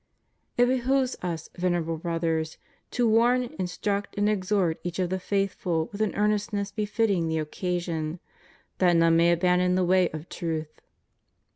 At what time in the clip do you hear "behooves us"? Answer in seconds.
0.65-1.51